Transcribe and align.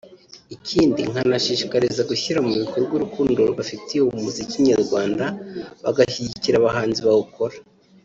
ikindi 0.55 1.01
nkabashishikariza 1.11 2.01
gushyira 2.09 2.39
mu 2.47 2.51
bikorwa 2.61 2.91
urukundo 2.95 3.41
bafitiye 3.57 4.01
umuzikinyarwanda 4.03 5.25
bagashyigikiira 5.83 6.57
abahanzi 6.59 7.01
bawukora 7.07 7.55